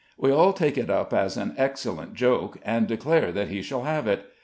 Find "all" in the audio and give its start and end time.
0.31-0.51